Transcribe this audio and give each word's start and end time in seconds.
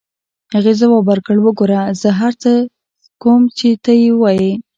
هغې 0.55 0.73
ځواب 0.79 1.07
راکړ: 1.17 1.37
وګوره، 1.41 1.81
زه 2.01 2.09
هر 2.19 2.19
هغه 2.21 2.37
څه 2.41 2.51
کوم 3.21 3.41
چې 3.57 3.67
ته 3.83 3.91
یې 4.01 4.09
وایې. 4.21 4.51